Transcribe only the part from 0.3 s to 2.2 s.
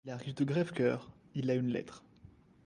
de Crèvecoeur, il a une lettre.